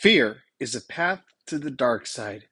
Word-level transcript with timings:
Fear 0.00 0.44
is 0.58 0.74
a 0.74 0.80
path 0.80 1.20
to 1.44 1.58
the 1.58 1.70
dark 1.70 2.06
side. 2.06 2.44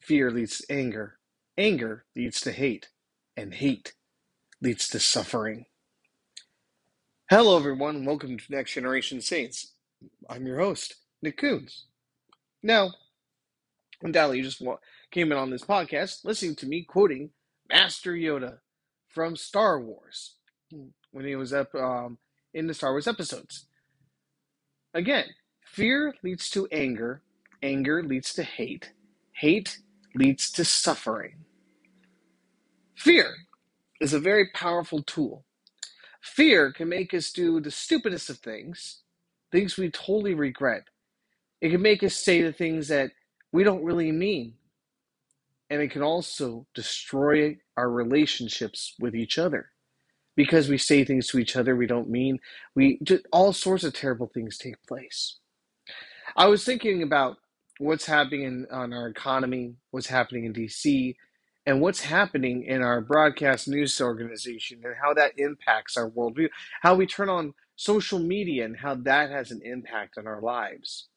Fear 0.00 0.32
leads 0.32 0.58
to 0.58 0.72
anger. 0.72 1.20
Anger 1.56 2.04
leads 2.16 2.40
to 2.40 2.50
hate. 2.50 2.88
And 3.36 3.54
hate 3.54 3.92
leads 4.60 4.88
to 4.88 4.98
suffering. 4.98 5.66
Hello, 7.30 7.56
everyone. 7.56 8.04
Welcome 8.04 8.36
to 8.36 8.44
Next 8.50 8.72
Generation 8.72 9.20
Saints. 9.20 9.74
I'm 10.28 10.44
your 10.44 10.58
host, 10.58 10.96
Nick 11.22 11.40
Kunze. 11.40 11.82
Now, 12.64 12.94
undoubtedly, 14.02 14.38
you 14.38 14.42
just 14.42 14.60
came 15.12 15.30
in 15.30 15.38
on 15.38 15.50
this 15.50 15.62
podcast 15.62 16.24
listening 16.24 16.56
to 16.56 16.66
me 16.66 16.82
quoting 16.82 17.30
Master 17.70 18.12
Yoda 18.12 18.58
from 19.06 19.36
Star 19.36 19.80
Wars 19.80 20.34
when 21.12 21.24
he 21.24 21.36
was 21.36 21.52
up 21.52 21.72
um, 21.76 22.18
in 22.52 22.66
the 22.66 22.74
Star 22.74 22.90
Wars 22.90 23.06
episodes. 23.06 23.66
Again, 24.92 25.26
Fear 25.78 26.16
leads 26.24 26.50
to 26.50 26.66
anger, 26.72 27.22
anger 27.62 28.02
leads 28.02 28.34
to 28.34 28.42
hate, 28.42 28.94
hate 29.30 29.78
leads 30.12 30.50
to 30.50 30.64
suffering. 30.64 31.36
Fear 32.96 33.32
is 34.00 34.12
a 34.12 34.18
very 34.18 34.50
powerful 34.52 35.04
tool. 35.04 35.44
Fear 36.20 36.72
can 36.72 36.88
make 36.88 37.14
us 37.14 37.30
do 37.30 37.60
the 37.60 37.70
stupidest 37.70 38.28
of 38.28 38.38
things, 38.38 39.02
things 39.52 39.76
we 39.76 39.88
totally 39.88 40.34
regret. 40.34 40.82
It 41.60 41.70
can 41.70 41.80
make 41.80 42.02
us 42.02 42.16
say 42.16 42.42
the 42.42 42.52
things 42.52 42.88
that 42.88 43.12
we 43.52 43.62
don't 43.62 43.84
really 43.84 44.10
mean. 44.10 44.54
And 45.70 45.80
it 45.80 45.92
can 45.92 46.02
also 46.02 46.66
destroy 46.74 47.56
our 47.76 47.88
relationships 47.88 48.96
with 48.98 49.14
each 49.14 49.38
other. 49.38 49.70
Because 50.34 50.68
we 50.68 50.76
say 50.76 51.04
things 51.04 51.28
to 51.28 51.38
each 51.38 51.54
other 51.54 51.76
we 51.76 51.86
don't 51.86 52.10
mean, 52.10 52.40
we 52.74 52.98
all 53.30 53.52
sorts 53.52 53.84
of 53.84 53.94
terrible 53.94 54.26
things 54.26 54.58
take 54.58 54.84
place. 54.84 55.38
I 56.38 56.46
was 56.46 56.64
thinking 56.64 57.02
about 57.02 57.38
what's 57.80 58.06
happening 58.06 58.42
in, 58.44 58.66
on 58.70 58.92
our 58.92 59.08
economy, 59.08 59.74
what's 59.90 60.06
happening 60.06 60.44
in 60.44 60.54
DC, 60.54 61.16
and 61.66 61.80
what's 61.80 62.00
happening 62.00 62.62
in 62.62 62.80
our 62.80 63.00
broadcast 63.00 63.66
news 63.66 64.00
organization 64.00 64.80
and 64.84 64.94
how 65.02 65.12
that 65.14 65.32
impacts 65.36 65.96
our 65.96 66.08
worldview, 66.08 66.48
how 66.80 66.94
we 66.94 67.06
turn 67.06 67.28
on 67.28 67.54
social 67.74 68.20
media 68.20 68.64
and 68.64 68.76
how 68.76 68.94
that 68.94 69.30
has 69.30 69.50
an 69.50 69.60
impact 69.64 70.16
on 70.16 70.28
our 70.28 70.40
lives. 70.40 71.08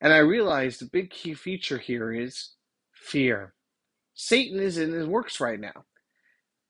And 0.00 0.14
I 0.14 0.18
realized 0.18 0.80
the 0.80 0.86
big 0.86 1.10
key 1.10 1.34
feature 1.34 1.78
here 1.78 2.10
is 2.10 2.52
fear. 2.94 3.52
Satan 4.14 4.60
is 4.60 4.78
in 4.78 4.92
his 4.94 5.06
works 5.06 5.40
right 5.40 5.60
now. 5.60 5.84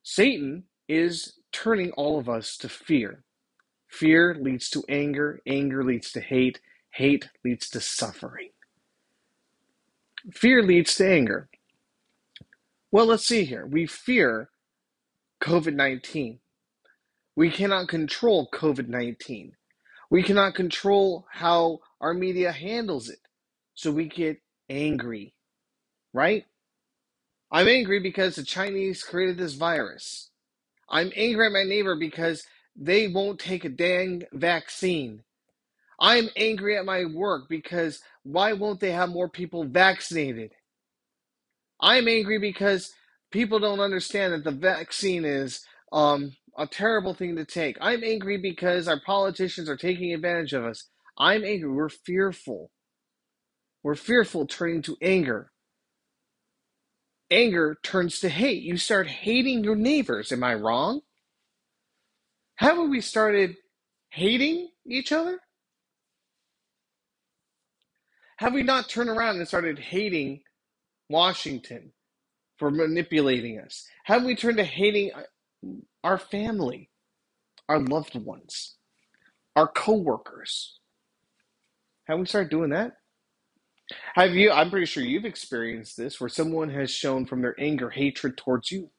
Satan 0.03 0.65
is 0.89 1.39
turning 1.53 1.93
all 1.93 2.19
of 2.19 2.29
us 2.29 2.57
to 2.57 2.69
fear. 2.69 3.23
Fear 3.89 4.37
leads 4.41 4.69
to 4.71 4.83
anger, 4.89 5.41
anger 5.47 5.85
leads 5.85 6.11
to 6.13 6.21
hate, 6.21 6.61
Hate 6.91 7.29
leads 7.45 7.69
to 7.71 7.81
suffering. 7.81 8.51
Fear 10.33 10.63
leads 10.63 10.95
to 10.97 11.09
anger. 11.09 11.49
Well, 12.91 13.07
let's 13.07 13.27
see 13.27 13.45
here. 13.45 13.67
We 13.67 13.87
fear 13.87 14.51
COVID 15.43 15.75
19. 15.75 16.41
We 17.37 17.51
cannot 17.51 17.89
control 17.89 18.49
COVID 18.53 18.89
19. 18.89 19.53
We 20.11 20.23
cannot 20.23 20.55
control 20.55 21.27
how 21.31 21.81
our 22.01 22.15
media 22.15 22.51
handles 22.51 23.09
it. 23.09 23.21
So 23.75 23.93
we 23.93 24.07
get 24.07 24.41
angry, 24.69 25.35
right? 26.13 26.45
I'm 27.51 27.69
angry 27.69 28.01
because 28.01 28.37
the 28.37 28.43
Chinese 28.43 29.03
created 29.03 29.39
this 29.39 29.55
virus. 29.55 30.31
I'm 30.89 31.13
angry 31.15 31.47
at 31.47 31.53
my 31.53 31.65
neighbor 31.65 31.95
because 31.95 32.45
they 32.75 33.09
won't 33.09 33.39
take 33.39 33.65
a 33.65 33.69
dang 33.69 34.25
vaccine. 34.33 35.23
I'm 36.01 36.29
angry 36.37 36.77
at 36.77 36.85
my 36.85 37.05
work 37.07 37.49
because 37.49 38.01
why 38.23 38.53
won't 38.53 38.81
they 38.81 38.93
have 38.93 39.09
more 39.09 39.29
people 39.29 39.65
vaccinated? 39.65 40.53
I'm 41.81 42.09
angry 42.09 42.39
because 42.39 42.93
people 43.31 43.59
don't 43.59 43.81
understand 43.81 44.33
that 44.33 44.45
the 44.45 44.51
vaccine 44.51 45.25
is 45.25 45.65
um, 45.93 46.33
a 46.57 46.67
terrible 46.67 47.15
thing 47.15 47.37
to 47.37 47.45
take. 47.45 47.77
I'm 47.81 48.05
angry 48.05 48.37
because 48.39 48.89
our 48.89 49.01
politicians 49.01 49.69
are 49.69 49.77
taking 49.77 50.13
advantage 50.13 50.53
of 50.53 50.65
us. 50.65 50.85
I'm 51.17 51.45
angry. 51.45 51.71
We're 51.71 51.89
fearful. 51.89 52.71
We're 53.83 53.95
fearful 53.95 54.47
turning 54.47 54.83
to 54.83 54.97
anger. 55.03 55.51
Anger 57.31 57.79
turns 57.83 58.21
to 58.21 58.29
hate. 58.29 58.63
You 58.63 58.77
start 58.77 59.07
hating 59.07 59.65
your 59.65 59.77
neighbors. 59.77 60.33
Am 60.33 60.43
I 60.43 60.55
wrong? 60.55 61.01
Haven't 62.57 62.91
we 62.91 63.01
started 63.01 63.57
hating 64.11 64.69
each 64.87 65.13
other? 65.13 65.39
Have 68.39 68.55
we 68.55 68.65
not 68.65 68.89
turned 68.89 69.11
around 69.11 69.39
and 69.39 69.49
started 69.49 69.79
hating 69.79 70.43
Washington 71.11 71.93
for 72.59 72.71
manipulating 72.71 73.61
us? 73.61 73.87
Have 74.05 74.25
we 74.25 74.37
turned 74.37 74.59
to 74.59 74.65
hating 74.65 75.13
uh, 75.15 75.23
our 76.05 76.19
family, 76.19 76.91
our 77.69 77.81
loved 77.81 78.17
ones, 78.17 78.77
our 79.57 79.69
coworkers? 79.69 80.79
Have 82.09 82.19
we 82.21 82.27
started 82.27 82.51
doing 82.51 82.71
that? 82.71 82.93
Have 84.15 84.35
you? 84.35 84.51
I'm 84.53 84.71
pretty 84.71 84.87
sure 84.87 85.03
you've 85.05 85.25
experienced 85.25 85.97
this, 85.97 86.21
where 86.21 86.29
someone 86.29 86.71
has 86.71 86.91
shown 86.91 87.27
from 87.27 87.43
their 87.43 87.57
anger 87.61 87.91
hatred 87.91 88.37
towards 88.37 88.71
you 88.71 88.91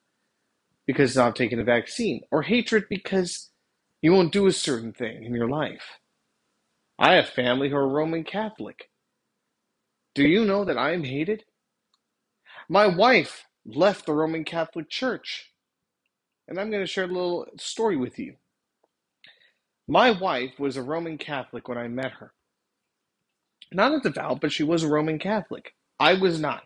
because 0.88 1.16
not 1.16 1.36
taking 1.36 1.60
a 1.60 1.64
vaccine, 1.64 2.22
or 2.32 2.42
hatred 2.44 2.86
because 2.90 3.52
you 4.02 4.12
won't 4.14 4.34
do 4.34 4.48
a 4.48 4.52
certain 4.52 4.94
thing 4.94 5.24
in 5.24 5.36
your 5.36 5.50
life. 5.50 6.00
I 7.00 7.16
have 7.16 7.30
family 7.30 7.70
who 7.70 7.76
are 7.78 7.88
Roman 7.88 8.24
Catholic. 8.24 8.89
Do 10.20 10.28
you 10.28 10.44
know 10.44 10.66
that 10.66 10.78
I 10.78 10.92
am 10.92 11.06
hated? 11.06 11.46
My 12.68 12.88
wife 12.88 13.46
left 13.66 14.06
the 14.06 14.12
Roman 14.12 14.44
Catholic 14.44 14.90
Church. 14.90 15.54
And 16.46 16.60
I'm 16.60 16.70
going 16.70 16.84
to 16.84 16.92
share 16.92 17.06
a 17.06 17.08
little 17.08 17.48
story 17.56 17.96
with 17.96 18.20
you. 18.20 18.36
My 19.88 20.12
wife 20.12 20.60
was 20.60 20.76
a 20.76 20.84
Roman 20.84 21.18
Catholic 21.18 21.70
when 21.70 21.78
I 21.78 21.88
met 21.88 22.12
her. 22.20 22.34
Not 23.72 23.94
a 23.94 24.02
devout, 24.02 24.42
but 24.42 24.52
she 24.52 24.62
was 24.62 24.84
a 24.84 24.90
Roman 24.90 25.20
Catholic. 25.20 25.74
I 26.02 26.16
was 26.16 26.38
not. 26.38 26.64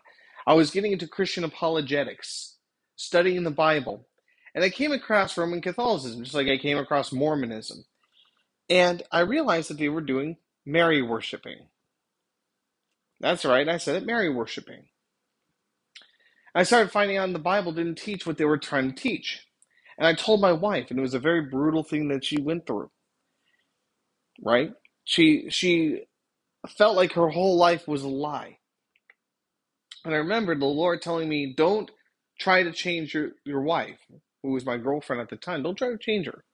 I 0.48 0.54
was 0.54 0.72
getting 0.72 0.90
into 0.90 1.06
Christian 1.06 1.44
apologetics, 1.44 2.56
studying 2.96 3.44
the 3.44 3.52
Bible, 3.52 4.08
and 4.56 4.64
I 4.64 4.68
came 4.68 4.90
across 4.90 5.38
Roman 5.38 5.60
Catholicism, 5.60 6.24
just 6.24 6.34
like 6.34 6.48
I 6.48 6.58
came 6.58 6.78
across 6.78 7.12
Mormonism. 7.12 7.84
And 8.68 9.04
I 9.12 9.20
realized 9.20 9.70
that 9.70 9.78
they 9.78 9.90
were 9.90 10.00
doing 10.00 10.38
Mary 10.66 11.02
worshiping. 11.02 11.68
That's 13.24 13.46
right, 13.46 13.68
I 13.68 13.78
said 13.78 13.96
it, 13.96 14.06
Mary 14.06 14.30
worshiping. 14.30 14.84
I 16.54 16.64
started 16.64 16.92
finding 16.92 17.18
out 17.18 17.32
the 17.32 17.40
Bible 17.40 17.72
didn't 17.72 17.96
teach 17.98 18.26
what 18.26 18.38
they 18.38 18.46
were 18.46 18.58
trying 18.58 18.90
to 18.92 19.02
teach. 19.02 19.46
And 19.98 20.06
I 20.06 20.14
told 20.14 20.42
my 20.42 20.52
wife, 20.52 20.90
and 20.90 21.00
it 21.00 21.02
was 21.02 21.14
a 21.14 21.20
very 21.20 21.42
brutal 21.42 21.84
thing 21.84 22.08
that 22.10 22.24
she 22.26 22.40
went 22.40 22.66
through. 22.66 22.90
Right? 24.42 24.72
She 25.04 25.50
she 25.50 26.04
felt 26.68 26.96
like 26.96 27.14
her 27.14 27.30
whole 27.30 27.58
life 27.58 27.88
was 27.88 28.02
a 28.04 28.08
lie. 28.08 28.58
And 30.04 30.14
I 30.14 30.18
remember 30.18 30.56
the 30.56 30.66
Lord 30.66 31.02
telling 31.02 31.28
me, 31.28 31.54
Don't 31.56 31.90
try 32.40 32.64
to 32.64 32.72
change 32.72 33.14
your, 33.14 33.32
your 33.46 33.62
wife, 33.62 34.00
who 34.42 34.52
was 34.52 34.66
my 34.66 34.78
girlfriend 34.78 35.22
at 35.22 35.30
the 35.30 35.36
time. 35.36 35.62
Don't 35.62 35.76
try 35.78 35.90
to 35.90 35.98
change 35.98 36.26
her. 36.26 36.44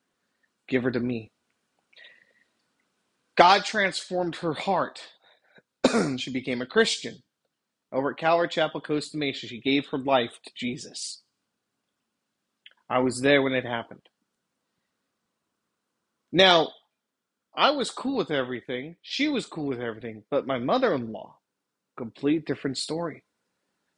Give 0.69 0.85
her 0.85 0.93
to 0.93 1.01
me. 1.01 1.33
God 3.37 3.65
transformed 3.65 4.37
her 4.37 4.55
heart 4.55 5.03
she 6.19 6.31
became 6.31 6.63
a 6.63 6.67
Christian. 6.67 7.23
Over 7.93 8.11
at 8.13 8.19
Calvary 8.19 8.49
Chapel, 8.49 8.81
Costa 8.81 9.17
Mesa, 9.17 9.47
she 9.47 9.61
gave 9.61 9.87
her 9.89 9.99
life 9.99 10.39
to 10.45 10.53
Jesus. 10.57 11.23
I 12.89 13.01
was 13.01 13.21
there 13.21 13.43
when 13.43 13.55
it 13.55 13.65
happened. 13.65 14.03
Now, 16.33 16.69
I 17.57 17.71
was 17.71 17.91
cool 17.91 18.17
with 18.17 18.31
everything. 18.31 18.97
She 19.03 19.29
was 19.29 19.47
cool 19.47 19.67
with 19.67 19.81
everything. 19.81 20.25
But 20.31 20.47
my 20.47 20.59
mother 20.59 20.95
in 20.95 21.13
law, 21.13 21.39
complete 21.97 22.47
different 22.47 22.79
story. 22.79 23.25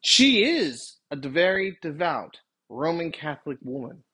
She 0.00 0.44
is 0.44 0.98
a 1.10 1.16
very 1.16 1.78
devout 1.82 2.38
Roman 2.68 3.12
Catholic 3.12 3.58
woman. 3.62 4.04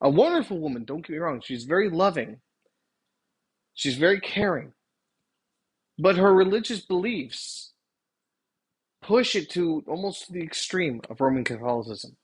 A 0.00 0.10
wonderful 0.10 0.58
woman, 0.58 0.84
don't 0.84 1.06
get 1.06 1.12
me 1.12 1.18
wrong. 1.18 1.40
She's 1.42 1.64
very 1.64 1.88
loving. 1.90 2.40
She's 3.74 3.96
very 3.96 4.20
caring. 4.20 4.72
But 5.98 6.16
her 6.16 6.34
religious 6.34 6.80
beliefs 6.80 7.72
push 9.02 9.36
it 9.36 9.50
to 9.50 9.84
almost 9.88 10.32
the 10.32 10.42
extreme 10.42 11.00
of 11.10 11.20
Roman 11.20 11.44
Catholicism. 11.44 12.16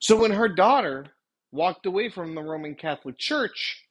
So 0.00 0.20
when 0.20 0.32
her 0.32 0.48
daughter 0.48 1.08
walked 1.52 1.86
away 1.86 2.10
from 2.10 2.34
the 2.34 2.42
Roman 2.42 2.74
Catholic 2.74 3.18
Church, 3.18 3.84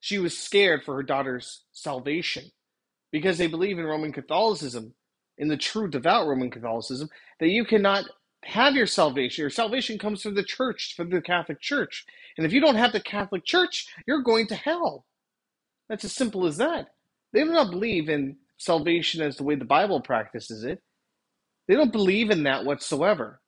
she 0.00 0.18
was 0.18 0.38
scared 0.38 0.82
for 0.84 0.96
her 0.96 1.02
daughter's 1.02 1.64
salvation 1.72 2.44
because 3.12 3.38
they 3.38 3.46
believe 3.46 3.78
in 3.78 3.84
Roman 3.84 4.12
Catholicism, 4.12 4.94
in 5.38 5.48
the 5.48 5.56
true 5.56 5.88
devout 5.88 6.26
Roman 6.26 6.50
Catholicism, 6.50 7.08
that 7.40 7.48
you 7.48 7.64
cannot 7.64 8.04
have 8.44 8.74
your 8.74 8.86
salvation. 8.86 9.42
Your 9.42 9.50
salvation 9.50 9.98
comes 9.98 10.22
from 10.22 10.34
the 10.34 10.44
church, 10.44 10.94
from 10.96 11.10
the 11.10 11.22
Catholic 11.22 11.60
Church. 11.60 12.04
And 12.36 12.46
if 12.46 12.52
you 12.52 12.60
don't 12.60 12.76
have 12.76 12.92
the 12.92 13.00
Catholic 13.00 13.44
Church, 13.44 13.88
you're 14.06 14.22
going 14.22 14.46
to 14.48 14.56
hell. 14.56 15.06
That's 15.88 16.04
as 16.04 16.12
simple 16.14 16.46
as 16.46 16.58
that. 16.58 16.88
They 17.32 17.44
do 17.44 17.52
not 17.52 17.70
believe 17.70 18.08
in 18.08 18.36
salvation 18.58 19.22
as 19.22 19.36
the 19.36 19.44
way 19.44 19.54
the 19.54 19.64
Bible 19.64 20.00
practices 20.00 20.64
it. 20.64 20.82
They 21.66 21.74
don't 21.74 21.92
believe 21.92 22.30
in 22.30 22.44
that 22.44 22.64
whatsoever. 22.64 23.40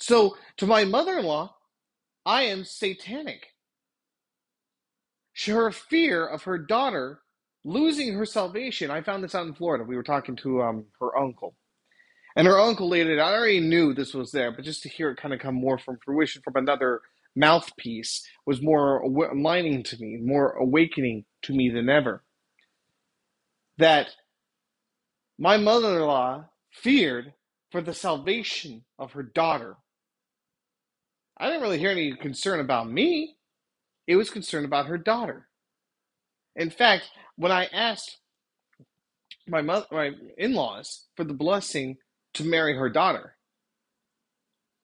So, 0.00 0.36
to 0.58 0.66
my 0.66 0.84
mother 0.84 1.18
in 1.18 1.24
law, 1.24 1.54
I 2.26 2.42
am 2.42 2.64
satanic. 2.64 3.48
Her 5.46 5.70
fear 5.70 6.26
of 6.26 6.42
her 6.44 6.58
daughter 6.58 7.20
losing 7.64 8.14
her 8.14 8.26
salvation, 8.26 8.90
I 8.90 9.02
found 9.02 9.22
this 9.22 9.34
out 9.34 9.46
in 9.46 9.54
Florida. 9.54 9.84
We 9.84 9.96
were 9.96 10.02
talking 10.02 10.36
to 10.36 10.62
um, 10.62 10.86
her 11.00 11.16
uncle. 11.16 11.54
And 12.36 12.46
her 12.46 12.58
uncle 12.58 12.88
laid 12.88 13.08
it 13.08 13.18
out. 13.18 13.32
I 13.32 13.36
already 13.36 13.60
knew 13.60 13.94
this 13.94 14.14
was 14.14 14.30
there, 14.30 14.52
but 14.52 14.64
just 14.64 14.82
to 14.82 14.88
hear 14.88 15.10
it 15.10 15.18
kind 15.18 15.34
of 15.34 15.40
come 15.40 15.54
more 15.54 15.78
from 15.78 15.98
fruition 16.04 16.42
from 16.42 16.56
another 16.56 17.00
mouthpiece 17.36 18.26
was 18.46 18.62
more 18.62 19.00
aligning 19.00 19.82
to 19.84 19.96
me, 19.98 20.18
more 20.20 20.52
awakening 20.52 21.24
to 21.42 21.52
me 21.52 21.70
than 21.70 21.88
ever. 21.88 22.24
That 23.78 24.08
my 25.38 25.56
mother 25.56 25.96
in 25.96 26.02
law 26.02 26.46
feared 26.70 27.32
for 27.70 27.80
the 27.80 27.94
salvation 27.94 28.84
of 28.98 29.12
her 29.12 29.22
daughter. 29.22 29.76
I 31.38 31.46
didn't 31.46 31.62
really 31.62 31.78
hear 31.78 31.90
any 31.90 32.14
concern 32.16 32.60
about 32.60 32.90
me. 32.90 33.36
It 34.06 34.16
was 34.16 34.30
concern 34.30 34.64
about 34.64 34.86
her 34.86 34.98
daughter. 34.98 35.48
In 36.56 36.70
fact, 36.70 37.10
when 37.36 37.52
I 37.52 37.66
asked 37.66 38.18
my 39.46 39.62
mother, 39.62 39.86
my 39.92 40.10
in-laws 40.36 41.06
for 41.16 41.24
the 41.24 41.34
blessing 41.34 41.98
to 42.34 42.44
marry 42.44 42.76
her 42.76 42.90
daughter, 42.90 43.36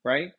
right? 0.05 0.33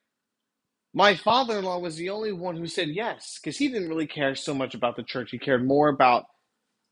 My 0.95 1.15
father-in-law 1.15 1.79
was 1.79 1.97
the 1.97 2.09
only 2.09 2.31
one 2.31 2.55
who 2.55 2.67
said 2.67 2.87
yes, 2.87 3.37
because 3.43 3.57
he 3.57 3.67
didn't 3.67 3.89
really 3.89 4.07
care 4.07 4.33
so 4.33 4.53
much 4.53 4.75
about 4.75 4.95
the 4.95 5.03
church. 5.03 5.29
He 5.31 5.37
cared 5.37 5.67
more 5.67 5.89
about 5.89 6.23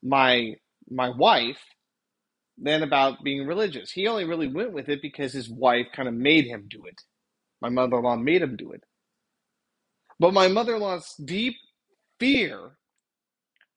my 0.03 0.55
my 0.89 1.09
wife 1.09 1.61
than 2.57 2.83
about 2.83 3.23
being 3.23 3.47
religious. 3.47 3.91
He 3.91 4.07
only 4.07 4.25
really 4.25 4.47
went 4.47 4.73
with 4.73 4.89
it 4.89 5.01
because 5.01 5.31
his 5.31 5.49
wife 5.49 5.87
kind 5.95 6.09
of 6.09 6.13
made 6.13 6.45
him 6.45 6.67
do 6.69 6.83
it. 6.85 7.01
My 7.61 7.69
mother 7.69 7.97
in 7.97 8.03
law 8.03 8.17
made 8.17 8.41
him 8.41 8.57
do 8.57 8.73
it. 8.73 8.83
But 10.19 10.33
my 10.33 10.49
mother 10.49 10.75
in 10.75 10.81
law's 10.81 11.15
deep 11.23 11.55
fear 12.19 12.77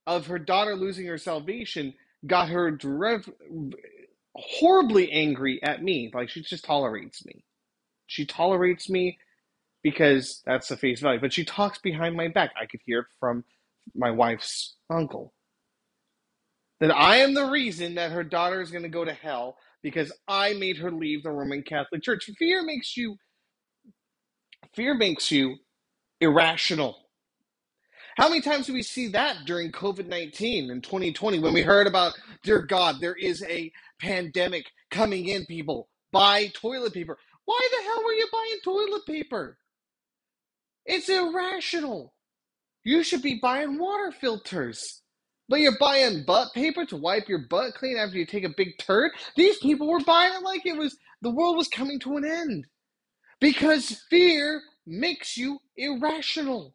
of 0.08 0.26
her 0.26 0.40
daughter 0.40 0.75
losing 0.75 1.06
her 1.06 1.19
salvation 1.19 1.94
got 2.26 2.49
her 2.49 2.76
horribly 4.34 5.12
angry 5.12 5.62
at 5.62 5.84
me. 5.84 6.11
Like 6.12 6.31
she 6.31 6.43
just 6.43 6.64
tolerates 6.64 7.25
me. 7.25 7.44
She 8.08 8.26
tolerates 8.26 8.90
me 8.90 9.19
because 9.82 10.43
that's 10.46 10.69
the 10.69 10.76
face 10.76 11.00
value. 11.00 11.20
But 11.20 11.32
she 11.32 11.44
talks 11.44 11.78
behind 11.78 12.17
my 12.17 12.28
back. 12.28 12.52
I 12.61 12.67
could 12.67 12.81
hear 12.84 13.00
it 13.00 13.06
from 13.20 13.44
my 13.94 14.11
wife's 14.11 14.76
uncle 14.90 15.32
that 16.81 16.94
I 16.94 17.19
am 17.19 17.34
the 17.34 17.46
reason 17.46 17.94
that 17.94 18.12
her 18.12 18.25
daughter 18.25 18.61
is 18.61 18.70
going 18.70 18.82
to 18.82 18.88
go 18.88 19.05
to 19.05 19.12
hell 19.12 19.56
because 19.82 20.12
I 20.28 20.55
made 20.55 20.78
her 20.78 20.90
leave 20.90 21.23
the 21.23 21.31
Roman 21.31 21.62
Catholic 21.62 22.02
Church. 22.02 22.28
Fear 22.38 22.64
makes 22.64 22.96
you 22.96 23.17
fear 24.75 24.94
makes 24.94 25.31
you 25.31 25.56
irrational. 26.20 26.99
How 28.17 28.29
many 28.29 28.40
times 28.40 28.67
do 28.67 28.72
we 28.72 28.82
see 28.82 29.08
that 29.08 29.38
during 29.46 29.72
COVID 29.72 30.06
19 30.06 30.70
in 30.70 30.81
2020 30.81 31.38
when 31.38 31.52
we 31.52 31.62
heard 31.62 31.87
about, 31.87 32.14
dear 32.43 32.62
God, 32.62 32.96
there 33.00 33.14
is 33.14 33.43
a 33.43 33.70
pandemic 34.00 34.67
coming 34.90 35.29
in, 35.29 35.44
people? 35.46 35.88
Buy 36.12 36.50
toilet 36.55 36.94
paper. 36.94 37.19
Why 37.44 37.69
the 37.70 37.84
hell 37.84 38.05
were 38.05 38.12
you 38.12 38.26
buying 38.32 38.58
toilet 38.64 39.06
paper? 39.06 39.58
It's 40.87 41.09
irrational. 41.09 42.15
You 42.85 43.03
should 43.03 43.23
be 43.23 43.41
buying 43.43 43.79
water 43.79 44.12
filters. 44.12 45.03
But 45.49 45.61
you're 45.61 45.79
buying 45.79 46.25
butt 46.25 46.53
paper 46.55 46.85
to 46.87 46.97
wipe 46.97 47.29
your 47.29 47.47
butt 47.49 47.75
clean 47.75 47.97
after 47.97 48.17
you 48.17 48.27
take 48.27 48.44
a 48.44 48.55
big 48.56 48.79
turd? 48.79 49.12
These 49.37 49.59
people 49.59 49.88
were 49.88 50.00
buying 50.00 50.33
it 50.35 50.43
like 50.43 50.67
it 50.67 50.77
was 50.77 50.97
the 51.23 51.31
world 51.31 51.56
was 51.56 51.69
coming 51.69 52.00
to 52.00 52.17
an 52.17 52.25
end. 52.25 52.67
Because 53.41 54.03
fear 54.11 54.62
makes 54.87 55.37
you 55.37 55.59
irrational. 55.77 56.75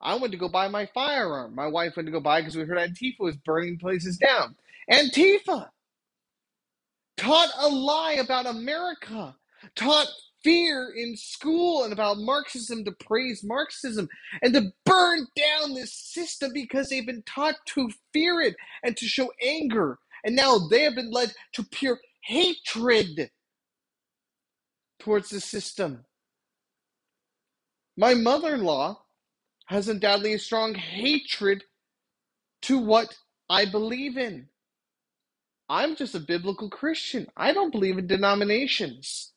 I 0.00 0.14
went 0.14 0.32
to 0.32 0.38
go 0.38 0.48
buy 0.48 0.68
my 0.68 0.86
firearm. 0.94 1.54
My 1.54 1.66
wife 1.66 1.94
went 1.96 2.06
to 2.06 2.12
go 2.12 2.20
buy 2.20 2.40
because 2.40 2.56
we 2.56 2.64
heard 2.64 2.78
Antifa 2.78 3.20
was 3.20 3.36
burning 3.36 3.78
places 3.78 4.16
down. 4.16 4.54
Antifa 4.90 5.68
taught 7.16 7.50
a 7.58 7.68
lie 7.68 8.12
about 8.14 8.46
America, 8.46 9.34
taught 9.74 10.06
fear 10.48 10.94
in 10.96 11.14
school 11.14 11.84
and 11.84 11.92
about 11.92 12.16
Marxism 12.16 12.82
to 12.86 12.92
praise 12.92 13.44
Marxism 13.44 14.08
and 14.40 14.54
to 14.54 14.72
burn 14.86 15.26
down 15.36 15.74
this 15.74 15.92
system 15.92 16.52
because 16.54 16.88
they've 16.88 17.04
been 17.04 17.22
taught 17.26 17.56
to 17.66 17.90
fear 18.14 18.40
it 18.40 18.56
and 18.82 18.96
to 18.96 19.04
show 19.04 19.30
anger. 19.46 19.98
And 20.24 20.34
now 20.34 20.56
they 20.70 20.84
have 20.84 20.94
been 20.94 21.10
led 21.10 21.34
to 21.52 21.64
pure 21.64 22.00
hatred 22.22 23.30
towards 24.98 25.28
the 25.28 25.40
system. 25.42 26.06
My 27.98 28.14
mother 28.14 28.54
in 28.54 28.64
law 28.64 29.02
has 29.66 29.90
undoubtedly 29.90 30.32
a 30.32 30.38
strong 30.38 30.74
hatred 30.74 31.62
to 32.62 32.78
what 32.78 33.18
I 33.50 33.66
believe 33.66 34.16
in. 34.16 34.48
I'm 35.68 35.94
just 35.94 36.14
a 36.14 36.20
biblical 36.20 36.70
Christian. 36.70 37.26
I 37.36 37.52
don't 37.52 37.70
believe 37.70 37.98
in 37.98 38.06
denominations. 38.06 39.34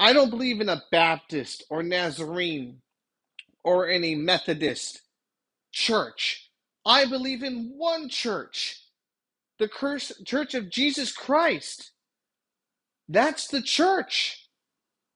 I 0.00 0.12
don't 0.12 0.30
believe 0.30 0.60
in 0.60 0.68
a 0.68 0.82
Baptist 0.92 1.64
or 1.70 1.82
Nazarene 1.82 2.82
or 3.64 3.88
any 3.88 4.14
Methodist 4.14 5.02
church. 5.72 6.50
I 6.86 7.06
believe 7.06 7.42
in 7.42 7.72
one 7.76 8.08
church, 8.08 8.82
the 9.58 9.68
Church 10.26 10.54
of 10.54 10.70
Jesus 10.70 11.12
Christ. 11.12 11.92
That's 13.08 13.48
the 13.48 13.62
church. 13.62 14.48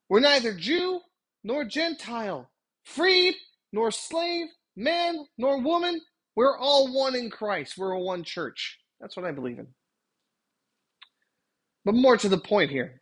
We're 0.09 0.21
neither 0.21 0.55
Jew 0.55 1.01
nor 1.45 1.65
Gentile, 1.67 2.51
freed 2.85 3.37
nor 3.73 3.91
slave, 3.93 4.49
man 4.77 5.27
nor 5.39 5.61
woman. 5.63 6.01
We're 6.37 6.59
all 6.59 6.95
one 6.95 7.17
in 7.17 7.31
Christ. 7.31 7.79
We're 7.79 7.93
a 7.93 8.01
one 8.01 8.25
church. 8.25 8.79
That's 9.01 9.17
what 9.17 9.27
I 9.27 9.33
believe 9.33 9.59
in. 9.59 9.69
But 11.85 11.95
more 11.95 12.17
to 12.19 12.29
the 12.29 12.39
point 12.39 12.71
here. 12.71 13.00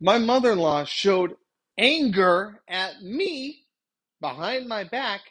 My 0.00 0.18
mother 0.18 0.52
in 0.52 0.58
law 0.58 0.84
showed 0.84 1.36
anger 1.78 2.60
at 2.68 3.02
me 3.02 3.60
behind 4.20 4.68
my 4.68 4.84
back 4.84 5.22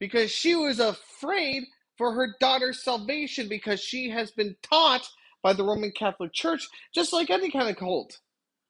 because 0.00 0.30
she 0.30 0.54
was 0.54 0.80
afraid 0.80 1.64
for 1.98 2.12
her 2.14 2.34
daughter's 2.40 2.82
salvation 2.82 3.48
because 3.48 3.80
she 3.80 4.10
has 4.10 4.30
been 4.32 4.56
taught 4.62 5.08
by 5.42 5.52
the 5.52 5.64
Roman 5.64 5.92
Catholic 5.92 6.32
Church, 6.32 6.68
just 6.94 7.12
like 7.12 7.30
any 7.30 7.50
kind 7.50 7.68
of 7.68 7.76
cult, 7.76 8.18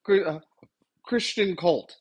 uh, 0.09 0.39
Christian 1.03 1.55
cult. 1.55 1.95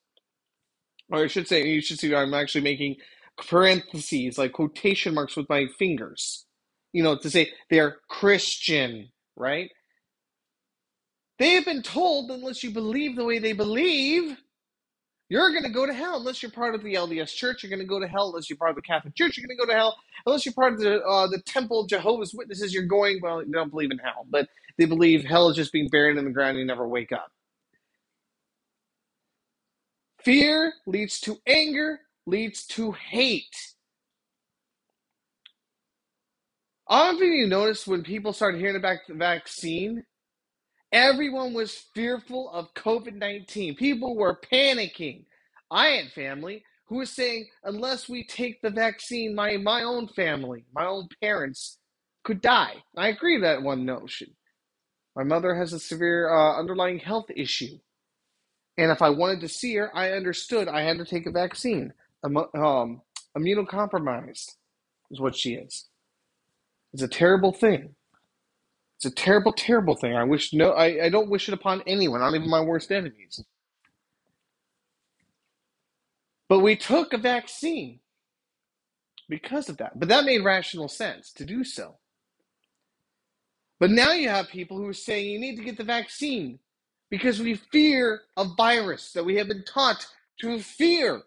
Or 1.11 1.25
I 1.25 1.27
should 1.29 1.49
say, 1.49 1.67
you 1.67 1.81
should 1.83 1.99
see 1.99 2.15
I'm 2.15 2.35
actually 2.35 2.63
making 2.63 2.97
parentheses, 3.39 4.39
like 4.39 4.53
quotation 4.53 5.15
marks 5.15 5.37
with 5.37 5.49
my 5.49 5.67
fingers, 5.79 6.47
you 6.93 7.03
know, 7.03 7.17
to 7.19 7.31
say 7.31 7.51
they're 7.71 7.99
Christian, 8.09 9.11
right? 9.37 9.71
They 11.39 11.51
have 11.55 11.65
been 11.67 11.83
told 11.83 12.31
unless 12.31 12.65
you 12.65 12.71
believe 12.71 13.17
the 13.17 13.25
way 13.25 13.39
they 13.39 13.53
believe, 13.53 14.37
you're 15.29 15.51
going 15.51 15.65
to 15.65 15.71
go 15.71 15.87
to 15.87 15.93
hell 15.93 16.19
unless 16.19 16.43
you're 16.43 16.53
part 16.53 16.75
of 16.75 16.83
the 16.85 16.95
LDS 16.95 17.35
Church. 17.35 17.63
You're 17.63 17.71
going 17.71 17.81
to 17.81 17.87
go 17.87 18.01
to 18.01 18.07
hell 18.07 18.29
unless 18.29 18.49
you're 18.49 18.57
part 18.57 18.71
of 18.71 18.77
the 18.77 18.83
Catholic 18.83 19.15
Church. 19.17 19.37
You're 19.37 19.47
going 19.47 19.57
to 19.59 19.67
go 19.67 19.71
to 19.71 19.77
hell 19.77 19.97
unless 20.25 20.47
you're 20.47 20.55
part 20.55 20.75
of 20.75 20.81
the 20.81 21.03
uh, 21.03 21.27
the 21.27 21.41
Temple 21.43 21.87
Jehovah's 21.87 22.33
Witnesses. 22.33 22.73
You're 22.73 22.85
going 22.85 23.21
well. 23.23 23.39
They 23.41 23.51
don't 23.51 23.71
believe 23.71 23.91
in 23.91 23.99
hell, 23.99 24.27
but 24.31 24.49
they 24.79 24.85
believe 24.85 25.25
hell 25.25 25.49
is 25.49 25.57
just 25.57 25.73
being 25.73 25.89
buried 25.89 26.17
in 26.17 26.25
the 26.25 26.31
ground 26.31 26.51
and 26.51 26.61
you 26.61 26.65
never 26.67 26.87
wake 26.87 27.13
up. 27.13 27.31
Fear 30.25 30.75
leads 30.87 31.21
to 31.21 31.39
anger, 31.47 32.01
leads 32.27 32.67
to 32.69 32.93
hate. 32.93 33.57
Often 36.89 37.33
you 37.33 37.47
notice 37.47 37.87
when 37.87 38.03
people 38.03 38.33
start 38.33 38.57
hearing 38.57 38.77
about 38.77 38.99
the 39.09 39.15
vaccine, 39.15 40.05
Everyone 40.93 41.53
was 41.53 41.85
fearful 41.95 42.51
of 42.51 42.73
COVID 42.75 43.15
19. 43.15 43.77
People 43.77 44.17
were 44.17 44.41
panicking. 44.53 45.25
I 45.71 45.89
had 45.89 46.13
family 46.13 46.65
who 46.87 46.99
was 46.99 47.11
saying, 47.11 47.49
unless 47.65 48.09
we 48.09 48.25
take 48.25 48.63
the 48.63 48.71
vaccine, 48.71 49.35
my, 49.35 49.57
my 49.57 49.83
own 49.83 50.07
family, 50.09 50.65
my 50.73 50.87
own 50.87 51.09
parents 51.21 51.79
could 52.23 52.41
die. 52.41 52.75
I 52.97 53.09
agree 53.09 53.35
with 53.35 53.43
that 53.43 53.63
one 53.63 53.85
notion. 53.85 54.29
My 55.17 55.25
mother 55.25 55.55
has 55.57 55.73
a 55.73 55.81
severe 55.81 56.31
uh, 56.31 56.59
underlying 56.59 57.01
health 57.01 57.27
issue. 57.35 57.79
And 58.79 58.93
if 58.93 59.03
I 59.03 59.11
wanted 59.11 59.41
to 59.41 59.49
see 59.49 59.75
her, 59.77 59.97
I 59.97 60.13
understood 60.13 60.69
I 60.69 60.83
had 60.83 60.99
to 60.99 61.05
take 61.05 61.27
a 61.27 61.33
vaccine. 61.33 61.93
Um, 62.23 63.01
immunocompromised 63.37 64.53
is 65.11 65.21
what 65.21 65.35
she 65.35 65.55
is. 65.55 65.87
It's 66.93 67.03
a 67.03 67.09
terrible 67.09 67.53
thing. 67.53 67.96
It's 68.97 69.07
a 69.07 69.11
terrible, 69.13 69.53
terrible 69.53 69.97
thing. 69.97 70.17
I 70.17 70.25
wish 70.25 70.53
no, 70.55 70.73
I, 70.73 71.07
I 71.07 71.09
don't 71.11 71.31
wish 71.31 71.49
it 71.49 71.55
upon 71.55 71.83
anyone, 71.87 72.21
not 72.21 72.35
even 72.35 72.51
my 72.51 72.63
worst 72.63 72.93
enemies. 72.93 73.45
But 76.49 76.61
we 76.61 76.77
took 76.77 77.13
a 77.15 77.19
vaccine 77.19 78.01
because 79.29 79.69
of 79.69 79.79
that. 79.79 79.99
But 79.99 80.09
that 80.09 80.25
made 80.27 80.45
rational 80.45 80.89
sense 80.89 81.33
to 81.35 81.45
do 81.47 81.65
so. 81.65 81.99
But 83.81 83.91
now 83.91 84.13
you 84.13 84.29
have 84.31 84.49
people 84.49 84.79
who 84.79 84.89
are 84.89 84.95
saying 84.95 85.31
you 85.31 85.41
need 85.41 85.57
to 85.57 85.65
get 85.65 85.79
the 85.79 85.85
vaccine 85.85 86.61
because 87.11 87.41
we 87.41 87.57
fear 87.57 88.23
a 88.37 88.47
virus 88.57 89.13
that 89.13 89.25
we 89.27 89.37
have 89.37 89.49
been 89.49 89.65
taught 89.65 90.07
to 90.41 90.61
fear. 90.61 91.23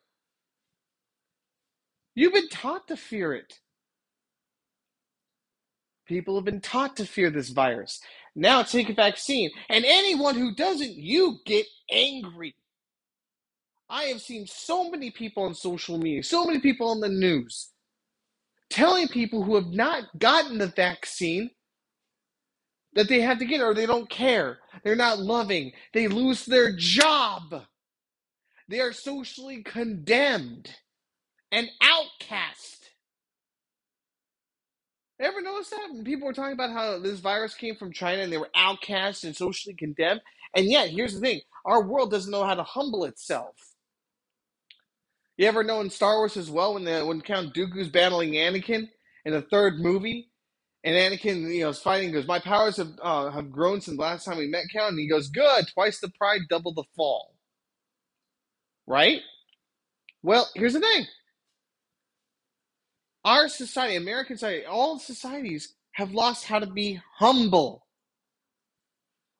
You've 2.16 2.34
been 2.34 2.50
taught 2.50 2.88
to 2.90 2.98
fear 2.98 3.34
it. 3.34 3.60
People 6.10 6.34
have 6.36 6.44
been 6.44 6.60
taught 6.60 6.98
to 6.98 7.06
fear 7.06 7.30
this 7.30 7.50
virus. 7.50 8.02
Now 8.34 8.64
take 8.64 8.90
a 8.90 8.96
vaccine. 8.96 9.52
And 9.70 9.86
anyone 9.86 10.36
who 10.36 10.56
doesn't, 10.56 10.96
you 10.96 11.38
get 11.46 11.68
angry. 11.92 12.56
I 13.88 14.06
have 14.06 14.20
seen 14.20 14.48
so 14.48 14.90
many 14.90 15.12
people 15.12 15.44
on 15.44 15.54
social 15.54 16.00
media, 16.00 16.24
so 16.24 16.46
many 16.46 16.60
people 16.60 16.90
on 16.90 17.00
the 17.00 17.10
news, 17.10 17.70
telling 18.72 19.08
people 19.08 19.44
who 19.44 19.54
have 19.54 19.68
not 19.68 20.06
gotten 20.18 20.58
the 20.58 20.68
vaccine 20.68 21.52
that 22.94 23.08
they 23.08 23.22
have 23.22 23.38
to 23.38 23.46
get 23.46 23.62
it 23.62 23.64
or 23.64 23.76
they 23.76 23.86
don't 23.86 24.10
care. 24.10 24.58
They're 24.84 24.96
not 24.96 25.20
loving. 25.20 25.74
They 25.94 26.08
lose 26.08 26.44
their 26.44 26.76
job. 26.76 27.66
They 28.68 28.80
are 28.80 28.94
socially 28.94 29.62
condemned 29.62 30.74
and 31.52 31.70
outcast. 31.84 32.79
Ever 35.20 35.42
notice 35.42 35.70
that? 35.72 35.90
When 35.92 36.04
people 36.06 36.28
were 36.28 36.34
talking 36.34 36.54
about 36.54 36.72
how 36.72 37.00
this 37.00 37.20
virus 37.20 37.56
came 37.56 37.76
from 37.76 37.94
China 37.94 38.24
and 38.24 38.32
they 38.32 38.38
were 38.38 38.50
outcast 38.56 39.24
and 39.26 39.36
socially 39.36 39.76
condemned. 39.76 40.22
And 40.56 40.66
yet, 40.66 40.90
here's 40.90 41.14
the 41.14 41.22
thing 41.22 41.42
our 41.66 41.84
world 41.84 42.12
doesn't 42.12 42.32
know 42.32 42.46
how 42.46 42.56
to 42.56 42.64
humble 42.64 43.06
itself. 43.06 43.56
You 45.38 45.48
ever 45.48 45.64
know 45.64 45.82
in 45.82 45.90
Star 45.90 46.18
Wars 46.18 46.38
as 46.38 46.50
well 46.50 46.74
when 46.74 46.84
the, 46.86 47.06
when 47.06 47.22
Count 47.22 47.54
Dooku's 47.54 47.90
battling 47.90 48.34
Anakin 48.34 48.90
in 49.26 49.34
the 49.34 49.42
third 49.42 49.80
movie, 49.80 50.30
and 50.84 50.96
Anakin 50.96 51.54
you 51.54 51.62
know 51.62 51.70
is 51.70 51.80
fighting 51.80 52.12
goes, 52.12 52.28
my 52.28 52.40
powers 52.40 52.78
have 52.78 52.92
uh, 53.02 53.32
have 53.32 53.52
grown 53.52 53.82
since 53.82 53.98
the 53.98 54.04
last 54.04 54.26
time 54.26 54.38
we 54.38 54.48
met, 54.48 54.66
Count, 54.74 54.92
and 54.92 55.00
he 55.00 55.10
goes, 55.10 55.30
good, 55.30 55.66
twice 55.74 56.00
the 56.00 56.10
pride, 56.18 56.42
double 56.50 56.74
the 56.74 56.84
fall. 56.96 57.36
Right? 58.88 59.22
Well, 60.24 60.50
here's 60.56 60.74
the 60.74 60.82
thing 60.82 61.06
our 63.26 63.48
society, 63.50 63.96
American 63.96 64.38
society, 64.38 64.66
all 64.66 65.00
societies 65.00 65.74
have 65.94 66.12
lost 66.12 66.46
how 66.46 66.60
to 66.60 66.68
be 66.68 67.00
humble. 67.18 67.86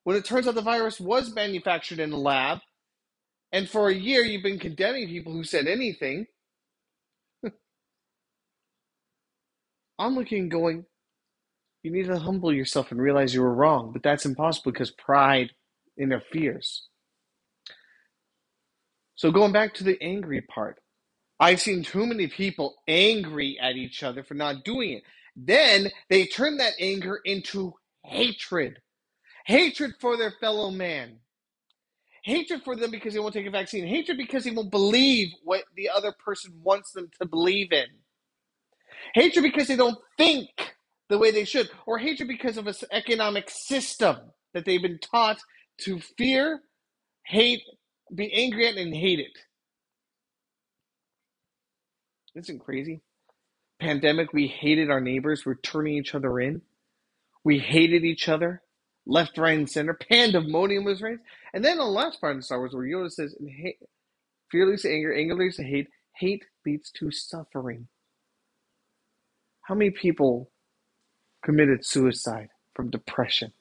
When 0.04 0.16
it 0.16 0.24
turns 0.24 0.48
out 0.48 0.54
the 0.54 0.62
virus 0.62 1.00
was 1.00 1.34
manufactured 1.34 1.98
in 2.00 2.12
a 2.12 2.18
lab, 2.18 2.58
and 3.52 3.68
for 3.68 3.88
a 3.88 3.94
year 3.94 4.22
you've 4.22 4.42
been 4.42 4.58
condemning 4.58 5.08
people 5.08 5.32
who 5.32 5.44
said 5.44 5.66
anything, 5.66 6.26
I'm 9.98 10.14
looking 10.14 10.48
going, 10.48 10.84
you 11.82 11.90
need 11.90 12.06
to 12.06 12.18
humble 12.18 12.52
yourself 12.52 12.90
and 12.90 13.00
realize 13.00 13.34
you 13.34 13.42
were 13.42 13.54
wrong, 13.54 13.92
but 13.92 14.02
that's 14.02 14.26
impossible 14.26 14.72
because 14.72 14.90
pride 14.90 15.52
interferes. 15.98 16.88
So 19.14 19.30
going 19.30 19.52
back 19.52 19.74
to 19.74 19.84
the 19.84 19.98
angry 20.02 20.42
part, 20.42 20.78
I've 21.40 21.62
seen 21.62 21.84
too 21.84 22.06
many 22.06 22.28
people 22.28 22.76
angry 22.88 23.58
at 23.60 23.76
each 23.76 24.04
other 24.04 24.24
for 24.24 24.34
not 24.34 24.64
doing 24.64 24.92
it. 24.94 25.04
Then 25.36 25.90
they 26.10 26.26
turn 26.26 26.58
that 26.58 26.74
anger 26.80 27.20
into 27.24 27.74
hatred. 28.04 28.80
Hatred 29.46 29.92
for 30.00 30.16
their 30.18 30.32
fellow 30.40 30.70
man. 30.70 31.18
Hatred 32.24 32.62
for 32.64 32.76
them 32.76 32.92
because 32.92 33.14
they 33.14 33.20
won't 33.20 33.34
take 33.34 33.46
a 33.46 33.50
vaccine. 33.52 33.86
Hatred 33.86 34.18
because 34.18 34.44
they 34.44 34.52
won't 34.52 34.70
believe 34.70 35.30
what 35.44 35.64
the 35.76 35.90
other 35.90 36.12
person 36.24 36.52
wants 36.62 36.92
them 36.92 37.10
to 37.20 37.26
believe 37.26 37.72
in. 37.72 37.86
Hatred 39.14 39.42
because 39.42 39.68
they 39.68 39.76
don't 39.76 39.98
think 40.18 40.50
the 41.08 41.18
way 41.18 41.30
they 41.30 41.44
should. 41.44 41.70
Or 41.86 41.98
hatred 41.98 42.28
because 42.28 42.58
of 42.58 42.66
an 42.66 42.74
economic 42.92 43.50
system 43.50 44.18
that 44.54 44.64
they've 44.66 44.82
been 44.82 45.00
taught 45.00 45.40
to 45.82 46.00
fear, 46.18 46.60
hate, 47.24 47.62
be 48.14 48.32
angry 48.34 48.68
at, 48.68 48.76
and 48.76 48.94
hate 48.94 49.20
it. 49.20 49.38
Isn't 52.34 52.60
crazy? 52.60 53.02
Pandemic, 53.80 54.32
we 54.32 54.46
hated 54.46 54.90
our 54.90 55.00
neighbors. 55.00 55.44
We're 55.44 55.54
turning 55.56 55.94
each 55.94 56.14
other 56.14 56.38
in. 56.38 56.62
We 57.44 57.58
hated 57.58 58.04
each 58.04 58.28
other, 58.28 58.62
left, 59.06 59.38
right, 59.38 59.58
and 59.58 59.68
center. 59.68 59.94
Pandemonium 59.94 60.84
was 60.84 61.00
raised. 61.00 61.22
And 61.54 61.64
then 61.64 61.78
the 61.78 61.84
last 61.84 62.20
part 62.20 62.36
of 62.36 62.44
Star 62.44 62.58
Wars 62.58 62.74
where 62.74 62.84
Yoda 62.84 63.10
says, 63.10 63.34
hate, 63.40 63.78
fear 64.50 64.66
leads 64.66 64.82
to 64.82 64.92
anger, 64.92 65.14
anger 65.14 65.34
leads 65.34 65.56
to 65.56 65.64
hate, 65.64 65.88
hate 66.14 66.44
leads 66.66 66.90
to 66.92 67.10
suffering. 67.10 67.88
How 69.62 69.74
many 69.74 69.90
people 69.90 70.50
committed 71.42 71.86
suicide 71.86 72.48
from 72.74 72.90
depression 72.90 73.52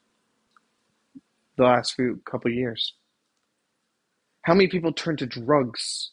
the 1.57 1.63
last 1.63 1.95
few 1.95 2.21
couple 2.29 2.51
years? 2.51 2.93
How 4.41 4.53
many 4.53 4.67
people 4.67 4.91
turned 4.91 5.19
to 5.19 5.25
drugs, 5.25 6.11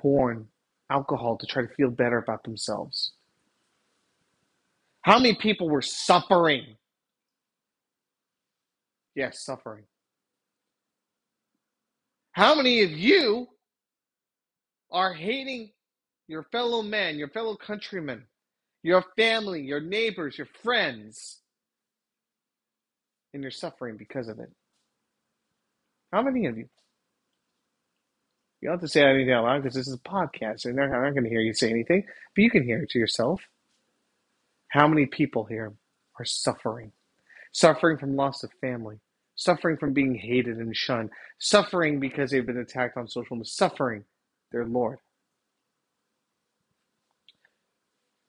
porn, 0.00 0.48
alcohol 0.90 1.38
to 1.38 1.46
try 1.46 1.62
to 1.62 1.74
feel 1.74 1.90
better 1.90 2.18
about 2.18 2.44
themselves? 2.44 3.12
How 5.02 5.18
many 5.18 5.34
people 5.34 5.68
were 5.68 5.82
suffering? 5.82 6.76
Yes, 9.14 9.44
suffering. 9.44 9.84
How 12.32 12.54
many 12.54 12.82
of 12.82 12.90
you 12.90 13.48
are 14.90 15.12
hating 15.12 15.70
your 16.28 16.44
fellow 16.52 16.82
man, 16.82 17.18
your 17.18 17.28
fellow 17.28 17.56
countrymen, 17.56 18.24
your 18.82 19.04
family, 19.16 19.62
your 19.62 19.80
neighbors, 19.80 20.38
your 20.38 20.48
friends, 20.62 21.40
and 23.34 23.42
you're 23.42 23.50
suffering 23.50 23.96
because 23.96 24.28
of 24.28 24.38
it? 24.38 24.50
How 26.12 26.22
many 26.22 26.46
of 26.46 26.56
you? 26.58 26.68
You 28.60 28.68
don't 28.68 28.74
have 28.74 28.80
to 28.82 28.88
say 28.88 29.02
anything 29.02 29.32
out 29.32 29.44
loud 29.44 29.62
because 29.62 29.74
this 29.74 29.88
is 29.88 29.94
a 29.94 29.98
podcast. 29.98 30.66
and 30.66 30.76
they're 30.76 30.88
not 30.88 31.12
going 31.12 31.24
to 31.24 31.30
hear 31.30 31.40
you 31.40 31.54
say 31.54 31.70
anything, 31.70 32.04
but 32.34 32.42
you 32.42 32.50
can 32.50 32.62
hear 32.62 32.82
it 32.82 32.90
to 32.90 32.98
yourself. 32.98 33.42
How 34.68 34.86
many 34.86 35.06
people 35.06 35.44
here 35.44 35.72
are 36.18 36.24
suffering? 36.24 36.92
Suffering 37.52 37.98
from 37.98 38.16
loss 38.16 38.44
of 38.44 38.52
family, 38.60 39.00
suffering 39.34 39.76
from 39.76 39.92
being 39.92 40.14
hated 40.14 40.58
and 40.58 40.76
shunned, 40.76 41.10
suffering 41.38 41.98
because 41.98 42.30
they've 42.30 42.46
been 42.46 42.58
attacked 42.58 42.96
on 42.96 43.08
social 43.08 43.36
media, 43.36 43.46
suffering 43.50 44.04
their 44.52 44.66
Lord. 44.66 44.98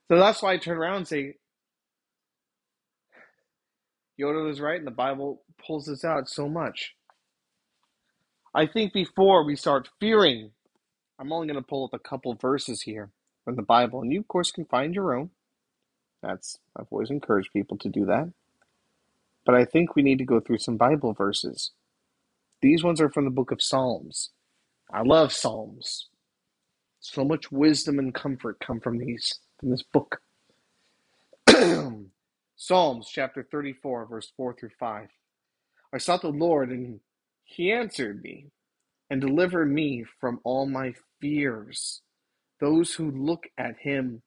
So 0.07 0.17
that's 0.17 0.41
why 0.41 0.53
I 0.53 0.57
turn 0.57 0.77
around 0.77 0.97
and 0.97 1.07
say, 1.07 1.35
Yoda 4.19 4.45
was 4.45 4.59
right, 4.59 4.77
and 4.77 4.87
the 4.87 4.91
Bible 4.91 5.43
pulls 5.65 5.85
this 5.85 6.03
out 6.03 6.27
so 6.29 6.49
much. 6.49 6.95
I 8.53 8.65
think 8.65 8.93
before 8.93 9.45
we 9.45 9.55
start 9.55 9.89
fearing, 9.99 10.51
I'm 11.19 11.31
only 11.31 11.47
going 11.47 11.61
to 11.61 11.67
pull 11.67 11.85
up 11.85 11.93
a 11.93 11.99
couple 11.99 12.33
verses 12.35 12.81
here 12.81 13.11
from 13.45 13.55
the 13.55 13.61
Bible, 13.61 14.01
and 14.01 14.11
you, 14.11 14.19
of 14.19 14.27
course, 14.27 14.51
can 14.51 14.65
find 14.65 14.93
your 14.93 15.15
own. 15.15 15.29
That's 16.21 16.57
I've 16.77 16.87
always 16.91 17.09
encouraged 17.09 17.53
people 17.53 17.77
to 17.77 17.89
do 17.89 18.05
that. 18.05 18.31
But 19.45 19.55
I 19.55 19.65
think 19.65 19.95
we 19.95 20.03
need 20.03 20.19
to 20.19 20.25
go 20.25 20.39
through 20.39 20.59
some 20.59 20.77
Bible 20.77 21.13
verses. 21.13 21.71
These 22.61 22.83
ones 22.83 23.01
are 23.01 23.09
from 23.09 23.25
the 23.25 23.31
book 23.31 23.51
of 23.51 23.61
Psalms. 23.61 24.31
I 24.93 25.01
love 25.01 25.33
Psalms. 25.33 26.09
So 26.99 27.23
much 27.23 27.51
wisdom 27.51 27.97
and 27.99 28.13
comfort 28.13 28.59
come 28.59 28.79
from 28.79 28.99
these 28.99 29.39
from 29.59 29.71
this 29.71 29.83
book. 29.83 30.21
Psalms 32.55 33.09
chapter 33.11 33.47
34, 33.51 34.05
verse 34.05 34.31
4 34.37 34.55
through 34.55 34.69
5. 34.79 35.07
I 35.93 35.97
sought 35.97 36.21
the 36.21 36.29
Lord, 36.29 36.69
and 36.69 36.99
he 37.51 37.71
answered 37.71 38.23
me 38.23 38.47
and 39.09 39.21
delivered 39.21 39.71
me 39.71 40.05
from 40.19 40.39
all 40.43 40.65
my 40.65 40.93
fears. 41.19 42.01
Those 42.59 42.93
who 42.93 43.11
look 43.11 43.43
at 43.57 43.75
him 43.79 44.21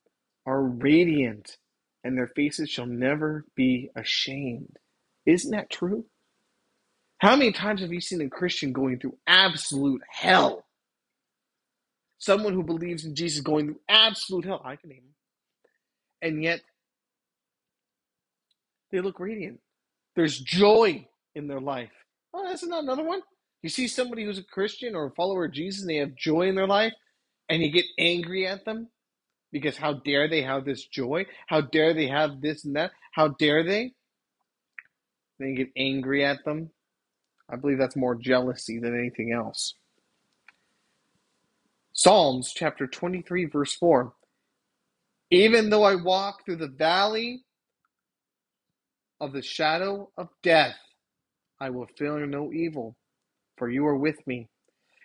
are 0.47 0.63
radiant, 0.63 1.57
and 2.03 2.19
their 2.19 2.29
faces 2.29 2.69
shall 2.69 2.87
never 2.87 3.47
be 3.57 3.91
ashamed. 3.97 4.77
Isn't 5.27 5.53
that 5.53 5.71
true? 5.71 6.05
How 7.19 7.37
many 7.37 7.53
times 7.53 7.81
have 7.81 7.93
you 7.93 8.01
seen 8.01 8.21
a 8.21 8.29
Christian 8.29 8.73
going 8.73 8.99
through 8.99 9.17
absolute 9.27 10.03
hell? 10.11 10.67
Someone 12.19 12.53
who 12.53 12.63
believes 12.63 13.05
in 13.07 13.15
Jesus 13.15 13.41
going 13.41 13.67
through 13.67 13.81
absolute 13.89 14.45
hell. 14.45 14.61
I 14.65 14.77
can 14.77 14.91
name 14.91 15.03
them. 15.03 15.15
And 16.21 16.43
yet, 16.43 16.61
they 18.93 19.01
look 19.01 19.19
radiant. 19.19 19.61
There's 20.15 20.39
joy 20.39 21.09
in 21.35 21.49
their 21.49 21.61
life. 21.61 22.04
Oh, 22.35 22.45
that's 22.49 22.67
not 22.67 22.83
another 22.83 23.05
one. 23.05 23.23
You 23.63 23.71
see 23.71 23.87
somebody 23.89 24.25
who's 24.25 24.39
a 24.39 24.45
Christian 24.45 24.97
or 24.97 25.07
a 25.07 25.11
follower 25.13 25.45
of 25.45 25.53
Jesus 25.53 25.83
and 25.83 25.91
they 25.91 25.97
have 25.97 26.17
joy 26.17 26.49
in 26.49 26.57
their 26.57 26.67
life, 26.67 26.93
and 27.49 27.63
you 27.63 27.71
get 27.71 27.87
angry 27.99 28.47
at 28.47 28.65
them 28.65 28.89
because 29.53 29.77
how 29.77 29.95
dare 29.95 30.29
they 30.29 30.43
have 30.43 30.65
this 30.65 30.85
joy? 30.85 31.27
How 31.47 31.61
dare 31.61 31.95
they 31.95 32.09
have 32.09 32.41
this 32.41 32.65
and 32.65 32.75
that? 32.77 32.91
How 33.13 33.29
dare 33.29 33.63
they? 33.63 33.93
Then 35.39 35.51
you 35.51 35.57
get 35.57 35.73
angry 35.77 36.25
at 36.25 36.45
them. 36.45 36.71
I 37.49 37.57
believe 37.57 37.79
that's 37.79 37.97
more 37.97 38.17
jealousy 38.17 38.81
than 38.81 38.99
anything 38.99 39.33
else. 39.33 39.75
Psalms 41.93 42.53
chapter 42.55 42.89
23, 42.89 43.47
verse 43.47 43.75
4. 43.75 44.13
Even 45.31 45.71
though 45.71 45.85
I 45.85 45.95
walk 45.95 46.45
through 46.45 46.57
the 46.57 46.69
valley 46.69 47.45
of 49.21 49.33
the 49.33 49.43
shadow 49.43 50.11
of 50.19 50.29
death, 50.43 50.77
I 51.65 51.71
will 51.71 51.89
fear 51.97 52.27
no 52.27 52.53
evil, 52.53 52.95
for 53.57 53.71
you 53.71 53.87
are 53.87 53.97
with 53.97 54.27
me. 54.27 54.49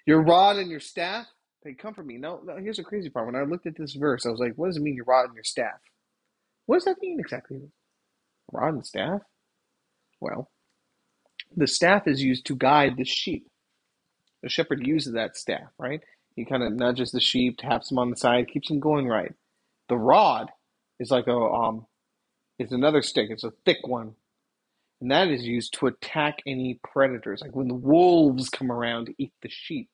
Your 0.06 0.22
rod 0.22 0.58
and 0.58 0.70
your 0.70 0.82
staff, 0.82 1.26
they 1.64 1.74
comfort 1.74 2.06
me. 2.06 2.18
Now, 2.18 2.42
no, 2.44 2.58
here's 2.58 2.78
the 2.78 2.84
crazy 2.84 3.10
part. 3.10 3.28
When 3.28 3.36
I 3.38 3.44
looked 3.44 3.66
at 3.66 3.78
this 3.78 3.94
verse, 3.94 4.26
I 4.26 4.30
was 4.30 4.42
like, 4.42 4.56
what 4.56 4.68
does 4.68 4.76
it 4.76 4.82
mean, 4.82 4.96
your 4.96 5.06
rod 5.06 5.28
and 5.28 5.36
your 5.36 5.46
staff? 5.46 5.80
What 6.66 6.76
does 6.76 6.86
that 6.86 7.02
mean 7.02 7.18
exactly? 7.18 7.62
Rod 8.52 8.74
and 8.74 8.86
staff? 8.86 9.22
Well, 10.20 10.52
the 11.56 11.66
staff 11.66 12.08
is 12.08 12.22
used 12.22 12.46
to 12.48 12.58
guide 12.58 12.98
the 12.98 13.06
sheep. 13.06 13.48
The 14.44 14.50
shepherd 14.50 14.86
uses 14.86 15.14
that 15.14 15.38
staff, 15.38 15.70
right? 15.78 16.02
He 16.36 16.44
kind 16.44 16.64
of 16.64 16.74
nudges 16.74 17.12
the 17.12 17.22
sheep, 17.22 17.58
taps 17.58 17.88
them 17.88 18.00
on 18.00 18.10
the 18.10 18.18
side, 18.18 18.50
keeps 18.50 18.68
them 18.68 18.82
going 18.82 19.08
right. 19.08 19.34
The 19.88 19.98
rod 19.98 20.50
is 21.00 21.10
like 21.10 21.28
a 21.28 21.38
um, 21.38 21.86
it's 22.58 22.74
another 22.74 23.02
stick. 23.02 23.30
It's 23.30 23.46
a 23.46 23.54
thick 23.66 23.88
one, 23.88 24.16
and 25.02 25.12
that 25.12 25.30
is 25.30 25.46
used 25.46 25.74
to 25.76 25.88
attack 25.88 26.40
any 26.46 26.80
predators. 26.84 27.42
Like 27.42 27.56
when 27.56 27.68
the 27.68 27.74
wolves 27.74 28.50
come 28.50 28.72
around 28.72 29.06
to 29.06 29.16
eat 29.18 29.34
the 29.42 29.50
sheep, 29.50 29.90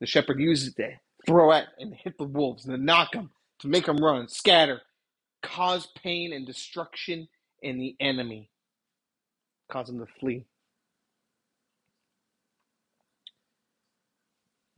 the 0.00 0.06
shepherd 0.06 0.40
uses 0.40 0.68
it 0.68 0.76
to 0.76 0.90
throw 1.26 1.52
at 1.52 1.66
and 1.78 1.94
hit 1.94 2.16
the 2.18 2.24
wolves 2.24 2.64
and 2.64 2.74
to 2.74 2.82
knock 2.82 3.12
them, 3.12 3.30
to 3.60 3.68
make 3.68 3.86
them 3.86 3.98
run, 3.98 4.28
scatter, 4.28 4.80
cause 5.42 5.88
pain 6.02 6.32
and 6.32 6.46
destruction 6.46 7.28
in 7.62 7.78
the 7.78 7.96
enemy, 8.00 8.50
cause 9.70 9.88
them 9.88 9.98
to 9.98 10.06
flee. 10.20 10.46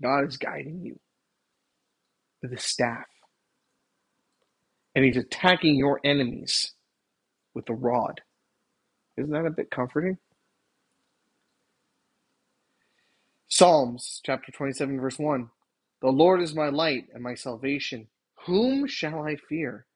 God 0.03 0.27
is 0.27 0.39
guiding 0.39 0.81
you 0.83 0.99
with 2.43 2.53
a 2.53 2.59
staff. 2.59 3.07
And 4.95 5.05
he's 5.05 5.17
attacking 5.17 5.77
your 5.77 6.01
enemies 6.05 6.73
with 7.55 7.69
a 7.69 7.75
rod. 7.75 8.23
Isn't 9.21 9.33
that 9.33 9.47
a 9.47 9.51
bit 9.51 9.71
comforting? 9.71 10.19
Psalms 13.49 14.21
chapter 14.25 14.53
27, 14.53 15.01
verse 15.01 15.19
1. 15.19 15.51
The 16.03 16.09
Lord 16.09 16.43
is 16.43 16.55
my 16.55 16.71
light 16.71 17.07
and 17.13 17.23
my 17.23 17.35
salvation. 17.35 18.09
Whom 18.47 18.87
shall 18.87 19.23
I 19.23 19.37
fear? 19.37 19.87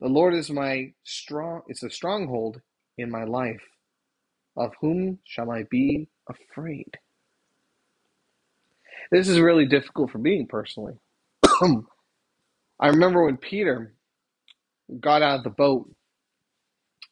The 0.00 0.08
Lord 0.08 0.34
is 0.34 0.50
my 0.50 0.92
strong 1.04 1.62
it's 1.68 1.82
a 1.82 1.90
stronghold 1.90 2.60
in 2.98 3.10
my 3.10 3.24
life. 3.24 3.62
Of 4.56 4.72
whom 4.80 5.20
shall 5.24 5.50
I 5.50 5.64
be 5.70 6.08
afraid? 6.28 6.98
This 9.10 9.28
is 9.28 9.40
really 9.40 9.66
difficult 9.66 10.10
for 10.10 10.18
me 10.18 10.46
personally. 10.48 10.94
I 12.80 12.88
remember 12.88 13.24
when 13.24 13.38
Peter 13.38 13.94
got 15.00 15.22
out 15.22 15.38
of 15.38 15.44
the 15.44 15.50
boat 15.50 15.90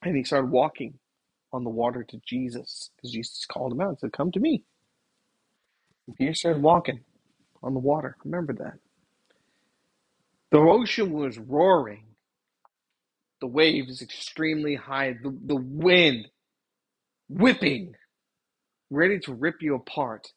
and 0.03 0.15
he 0.15 0.23
started 0.23 0.51
walking 0.51 0.99
on 1.53 1.63
the 1.63 1.69
water 1.69 2.03
to 2.03 2.21
Jesus 2.27 2.91
because 2.97 3.11
Jesus 3.11 3.45
called 3.45 3.73
him 3.73 3.81
out 3.81 3.89
and 3.89 3.99
said, 3.99 4.13
Come 4.13 4.31
to 4.33 4.39
me. 4.39 4.63
And 6.07 6.17
Peter 6.17 6.33
started 6.33 6.63
walking 6.63 7.01
on 7.63 7.73
the 7.73 7.79
water. 7.79 8.17
Remember 8.25 8.53
that. 8.53 8.75
The 10.51 10.59
ocean 10.59 11.13
was 11.13 11.37
roaring, 11.39 12.05
the 13.41 13.47
waves 13.47 14.01
extremely 14.01 14.75
high, 14.75 15.13
the, 15.21 15.37
the 15.45 15.55
wind 15.57 16.27
whipping, 17.29 17.95
ready 18.89 19.19
to 19.21 19.33
rip 19.33 19.57
you 19.61 19.75
apart. 19.75 20.29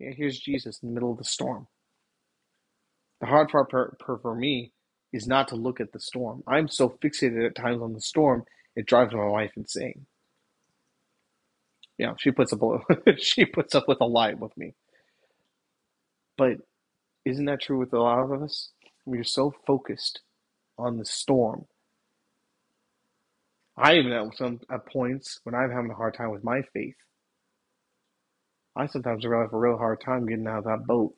Yeah, 0.00 0.10
here's 0.16 0.38
Jesus 0.38 0.80
in 0.82 0.90
the 0.90 0.94
middle 0.94 1.12
of 1.12 1.18
the 1.18 1.24
storm. 1.24 1.68
The 3.20 3.26
hard 3.26 3.50
part 3.50 3.70
for, 3.70 3.96
me 4.36 4.72
is 5.12 5.26
not 5.26 5.48
to 5.48 5.56
look 5.56 5.80
at 5.80 5.92
the 5.92 6.00
storm. 6.00 6.44
I'm 6.46 6.68
so 6.68 6.90
fixated 7.02 7.46
at 7.46 7.56
times 7.56 7.82
on 7.82 7.94
the 7.94 8.00
storm, 8.02 8.44
it 8.76 8.86
drives 8.86 9.14
my 9.14 9.26
wife 9.26 9.52
insane. 9.56 10.06
Yeah, 11.98 12.14
she 12.18 12.30
puts 12.30 12.52
up 12.52 12.60
she 13.18 13.44
puts 13.46 13.74
up 13.74 13.88
with 13.88 14.00
a 14.00 14.06
lot 14.06 14.38
with 14.38 14.56
me. 14.56 14.74
But 16.36 16.58
isn't 17.24 17.46
that 17.46 17.62
true 17.62 17.78
with 17.78 17.92
a 17.92 18.00
lot 18.00 18.20
of 18.20 18.42
us? 18.42 18.70
We're 19.06 19.24
so 19.24 19.54
focused 19.66 20.20
on 20.78 20.98
the 20.98 21.04
storm. 21.04 21.66
I 23.76 23.96
even 23.96 24.12
at 24.12 24.36
some 24.36 24.60
at 24.70 24.86
points 24.86 25.40
when 25.44 25.54
I'm 25.54 25.70
having 25.70 25.90
a 25.90 25.94
hard 25.94 26.14
time 26.14 26.30
with 26.30 26.44
my 26.44 26.62
faith, 26.62 26.96
I 28.76 28.86
sometimes 28.86 29.24
really 29.24 29.42
have 29.42 29.52
a 29.52 29.58
real 29.58 29.78
hard 29.78 30.00
time 30.00 30.26
getting 30.26 30.46
out 30.46 30.58
of 30.58 30.64
that 30.64 30.86
boat 30.86 31.14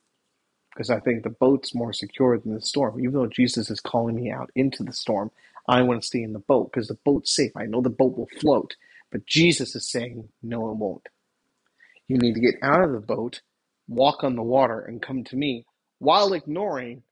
because 0.72 0.90
I 0.90 1.00
think 1.00 1.22
the 1.22 1.30
boat's 1.30 1.74
more 1.74 1.92
secure 1.92 2.38
than 2.38 2.54
the 2.54 2.60
storm. 2.60 3.00
Even 3.00 3.14
though 3.14 3.26
Jesus 3.26 3.70
is 3.70 3.80
calling 3.80 4.16
me 4.16 4.30
out 4.30 4.50
into 4.54 4.82
the 4.84 4.92
storm, 4.92 5.30
I 5.68 5.82
want 5.82 6.02
to 6.02 6.08
stay 6.08 6.22
in 6.22 6.34
the 6.34 6.40
boat 6.40 6.72
because 6.72 6.88
the 6.88 6.98
boat's 7.04 7.36
safe. 7.36 7.52
I 7.56 7.66
know 7.66 7.82
the 7.82 7.90
boat 7.90 8.18
will 8.18 8.28
float, 8.40 8.76
but 9.12 9.26
Jesus 9.26 9.76
is 9.76 9.90
saying, 9.90 10.30
no, 10.42 10.70
it 10.70 10.76
won't. 10.78 11.08
You 12.08 12.18
need 12.18 12.34
to 12.34 12.40
get 12.40 12.56
out 12.62 12.84
of 12.84 12.92
the 12.92 13.00
boat, 13.00 13.42
walk 13.88 14.24
on 14.24 14.36
the 14.36 14.42
water, 14.42 14.80
and 14.80 15.02
come 15.02 15.24
to 15.24 15.36
me 15.36 15.66
while 15.98 16.34
ignoring 16.34 17.02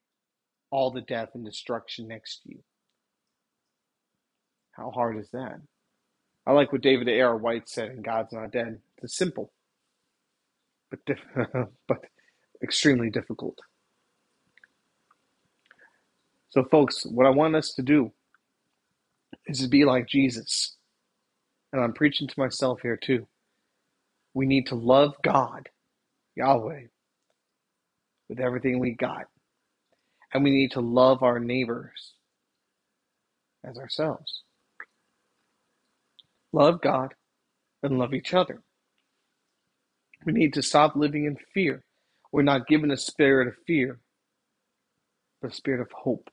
all 0.70 0.90
the 0.90 1.02
death 1.02 1.30
and 1.34 1.44
destruction 1.44 2.08
next 2.08 2.42
to 2.42 2.50
you. 2.50 2.60
How 4.72 4.90
hard 4.90 5.18
is 5.18 5.30
that? 5.32 5.60
I 6.46 6.52
like 6.52 6.72
what 6.72 6.82
David 6.82 7.08
A.R. 7.08 7.36
White 7.36 7.68
said 7.68 7.90
in 7.90 8.02
God's 8.02 8.32
Not 8.32 8.52
Dead. 8.52 8.80
It's 9.02 9.16
simple, 9.16 9.52
but 10.90 11.00
diff- 11.06 11.48
but 11.88 11.98
extremely 12.62 13.10
difficult. 13.10 13.58
So, 16.50 16.64
folks, 16.64 17.06
what 17.06 17.26
I 17.26 17.30
want 17.30 17.56
us 17.56 17.74
to 17.74 17.82
do 17.82 18.12
is 19.46 19.60
to 19.60 19.68
be 19.68 19.84
like 19.84 20.08
Jesus. 20.08 20.76
And 21.72 21.82
I'm 21.82 21.92
preaching 21.92 22.28
to 22.28 22.34
myself 22.38 22.80
here 22.82 22.96
too. 22.96 23.26
We 24.34 24.46
need 24.46 24.66
to 24.68 24.74
love 24.74 25.14
God, 25.22 25.68
Yahweh, 26.36 26.82
with 28.28 28.40
everything 28.40 28.78
we 28.78 28.92
got. 28.92 29.24
And 30.34 30.44
we 30.44 30.50
need 30.50 30.72
to 30.72 30.80
love 30.80 31.22
our 31.22 31.38
neighbors 31.38 32.14
as 33.64 33.78
ourselves. 33.78 34.42
Love 36.52 36.80
God 36.80 37.14
and 37.82 37.98
love 37.98 38.14
each 38.14 38.34
other. 38.34 38.62
We 40.24 40.32
need 40.32 40.54
to 40.54 40.62
stop 40.62 40.96
living 40.96 41.24
in 41.24 41.36
fear. 41.54 41.84
We're 42.32 42.42
not 42.42 42.66
given 42.66 42.90
a 42.90 42.96
spirit 42.96 43.48
of 43.48 43.54
fear, 43.66 44.00
but 45.40 45.52
a 45.52 45.54
spirit 45.54 45.80
of 45.80 45.92
hope. 45.92 46.28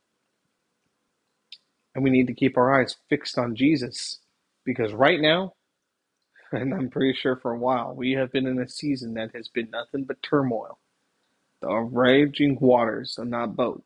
And 1.95 2.03
we 2.03 2.10
need 2.10 2.27
to 2.27 2.34
keep 2.34 2.58
our 2.58 2.79
eyes 2.79 2.95
fixed 3.10 3.38
on 3.38 3.56
Jesus 3.56 4.19
because 4.65 4.93
right 4.93 5.19
now, 5.19 5.53
and 6.51 6.73
I'm 6.73 6.89
pretty 6.89 7.17
sure 7.17 7.38
for 7.38 7.51
a 7.51 7.60
while, 7.60 7.93
we 7.95 8.13
have 8.13 8.32
been 8.32 8.47
in 8.47 8.60
a 8.60 8.67
season 8.67 9.13
that 9.15 9.36
has 9.36 9.47
been 9.49 9.69
nothing 9.69 10.06
but 10.06 10.21
turmoil. 10.23 10.79
The 11.62 11.69
raging 11.69 12.58
waters 12.60 13.17
on 13.19 13.29
that 13.32 13.56
boat. 13.56 13.84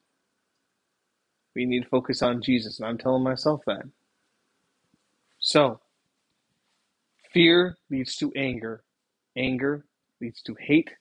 We 1.55 1.65
need 1.65 1.83
to 1.83 1.89
focus 1.89 2.21
on 2.21 2.41
Jesus, 2.41 2.79
and 2.79 2.87
I'm 2.87 2.97
telling 2.97 3.23
myself 3.23 3.61
that. 3.67 3.83
So, 5.39 5.79
fear 7.33 7.77
leads 7.89 8.15
to 8.17 8.31
anger, 8.35 8.83
anger 9.35 9.85
leads 10.21 10.41
to 10.43 10.55
hate, 10.59 10.91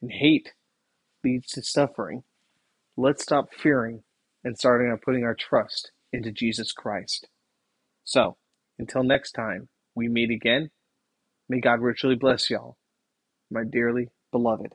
and 0.00 0.10
hate 0.10 0.52
leads 1.22 1.48
to 1.52 1.62
suffering. 1.62 2.22
Let's 2.96 3.22
stop 3.22 3.52
fearing 3.54 4.02
and 4.44 4.58
starting 4.58 4.88
on 4.88 4.94
uh, 4.94 4.98
putting 5.02 5.24
our 5.24 5.34
trust 5.34 5.90
into 6.14 6.32
Jesus 6.32 6.72
Christ. 6.72 7.28
So, 8.04 8.36
until 8.78 9.02
next 9.04 9.32
time 9.32 9.68
we 9.94 10.08
meet 10.08 10.30
again, 10.30 10.70
may 11.48 11.60
God 11.60 11.80
richly 11.80 12.16
bless 12.16 12.50
y'all, 12.50 12.78
my 13.50 13.64
dearly 13.64 14.08
beloved. 14.32 14.74